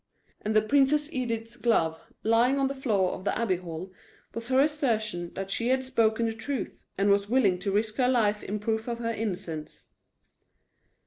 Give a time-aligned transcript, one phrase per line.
[0.41, 3.93] And the Princess Edith's glove lying on the floor of the Abbey hall
[4.33, 8.09] was her assertion that she had spoken the truth and was willing to risk her
[8.09, 9.89] life in proof of her innocence.